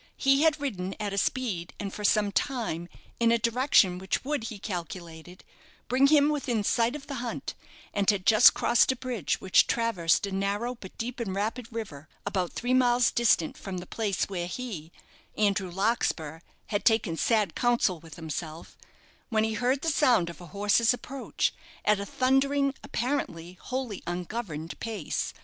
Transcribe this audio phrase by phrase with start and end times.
[0.17, 4.45] He had ridden at a speed, and for some time in a direction which would,
[4.45, 5.43] he calculated,
[5.87, 7.53] bring him within sight of the hunt,
[7.93, 12.09] and had just crossed a bridge which traversed a narrow but deep and rapid river,
[12.25, 14.91] about three miles distant from the place where he
[15.37, 16.39] Andrew Larkspur
[16.69, 18.75] had taken sad counsel with himself,
[19.29, 21.53] when he heard the sound of a horse's approach,
[21.85, 25.31] at a thundering, apparently wholly ungoverned pace.